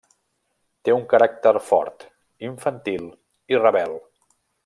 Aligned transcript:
Té 0.87 0.93
un 0.95 1.03
caràcter 1.11 1.51
fort, 1.65 2.07
infantil 2.49 3.07
i 3.55 3.61
rebel. 3.67 3.97